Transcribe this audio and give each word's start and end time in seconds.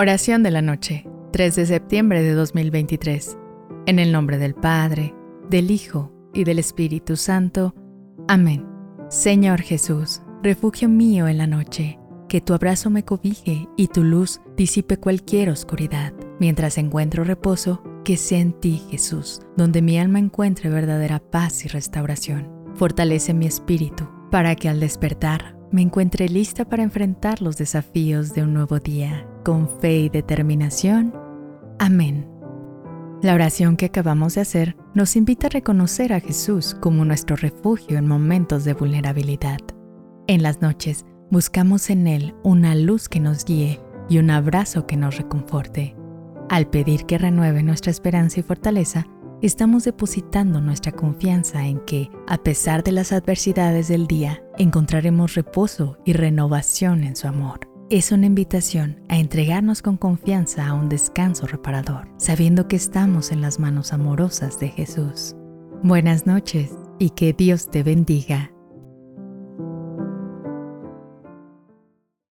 Oración 0.00 0.44
de 0.44 0.52
la 0.52 0.62
noche, 0.62 1.04
3 1.32 1.56
de 1.56 1.66
septiembre 1.66 2.22
de 2.22 2.32
2023. 2.32 3.36
En 3.86 3.98
el 3.98 4.12
nombre 4.12 4.38
del 4.38 4.54
Padre, 4.54 5.12
del 5.50 5.72
Hijo 5.72 6.12
y 6.32 6.44
del 6.44 6.60
Espíritu 6.60 7.16
Santo. 7.16 7.74
Amén. 8.28 8.64
Señor 9.08 9.60
Jesús, 9.60 10.22
refugio 10.40 10.88
mío 10.88 11.26
en 11.26 11.36
la 11.36 11.48
noche, 11.48 11.98
que 12.28 12.40
tu 12.40 12.54
abrazo 12.54 12.90
me 12.90 13.04
cobije 13.04 13.66
y 13.76 13.88
tu 13.88 14.04
luz 14.04 14.40
disipe 14.56 14.98
cualquier 14.98 15.50
oscuridad. 15.50 16.12
Mientras 16.38 16.78
encuentro 16.78 17.24
reposo, 17.24 17.82
que 18.04 18.16
sea 18.16 18.38
en 18.38 18.52
ti, 18.52 18.80
Jesús, 18.92 19.40
donde 19.56 19.82
mi 19.82 19.98
alma 19.98 20.20
encuentre 20.20 20.70
verdadera 20.70 21.18
paz 21.18 21.64
y 21.64 21.68
restauración. 21.68 22.48
Fortalece 22.76 23.34
mi 23.34 23.46
espíritu, 23.46 24.08
para 24.30 24.54
que 24.54 24.68
al 24.68 24.78
despertar 24.78 25.57
me 25.70 25.82
encuentre 25.82 26.28
lista 26.28 26.64
para 26.64 26.82
enfrentar 26.82 27.42
los 27.42 27.56
desafíos 27.56 28.32
de 28.34 28.42
un 28.42 28.54
nuevo 28.54 28.78
día 28.78 29.26
con 29.44 29.68
fe 29.80 29.98
y 29.98 30.08
determinación. 30.08 31.14
Amén. 31.78 32.26
La 33.22 33.34
oración 33.34 33.76
que 33.76 33.86
acabamos 33.86 34.34
de 34.34 34.42
hacer 34.42 34.76
nos 34.94 35.16
invita 35.16 35.48
a 35.48 35.50
reconocer 35.50 36.12
a 36.12 36.20
Jesús 36.20 36.76
como 36.80 37.04
nuestro 37.04 37.36
refugio 37.36 37.98
en 37.98 38.06
momentos 38.06 38.64
de 38.64 38.74
vulnerabilidad. 38.74 39.58
En 40.26 40.42
las 40.42 40.62
noches 40.62 41.04
buscamos 41.30 41.90
en 41.90 42.06
Él 42.06 42.34
una 42.44 42.74
luz 42.74 43.08
que 43.08 43.20
nos 43.20 43.44
guíe 43.44 43.80
y 44.08 44.18
un 44.18 44.30
abrazo 44.30 44.86
que 44.86 44.96
nos 44.96 45.18
reconforte. 45.18 45.96
Al 46.48 46.68
pedir 46.68 47.04
que 47.04 47.18
renueve 47.18 47.62
nuestra 47.62 47.90
esperanza 47.90 48.40
y 48.40 48.42
fortaleza, 48.42 49.06
estamos 49.42 49.84
depositando 49.84 50.60
nuestra 50.60 50.92
confianza 50.92 51.66
en 51.66 51.80
que, 51.80 52.10
a 52.26 52.38
pesar 52.38 52.82
de 52.82 52.92
las 52.92 53.12
adversidades 53.12 53.88
del 53.88 54.06
día, 54.06 54.42
encontraremos 54.58 55.34
reposo 55.34 55.98
y 56.04 56.12
renovación 56.12 57.04
en 57.04 57.16
su 57.16 57.28
amor. 57.28 57.60
Es 57.90 58.12
una 58.12 58.26
invitación 58.26 59.00
a 59.08 59.16
entregarnos 59.16 59.80
con 59.80 59.96
confianza 59.96 60.66
a 60.66 60.74
un 60.74 60.88
descanso 60.88 61.46
reparador, 61.46 62.08
sabiendo 62.18 62.68
que 62.68 62.76
estamos 62.76 63.32
en 63.32 63.40
las 63.40 63.58
manos 63.58 63.92
amorosas 63.92 64.60
de 64.60 64.68
Jesús. 64.68 65.34
Buenas 65.82 66.26
noches 66.26 66.72
y 66.98 67.10
que 67.10 67.32
Dios 67.32 67.70
te 67.70 67.82
bendiga. 67.82 68.52